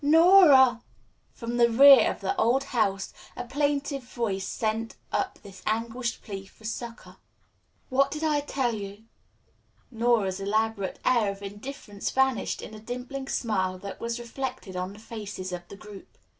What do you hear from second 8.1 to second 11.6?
I tell you?" Nora's elaborate air of